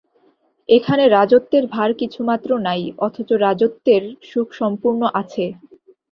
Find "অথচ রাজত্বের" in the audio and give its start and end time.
2.99-4.01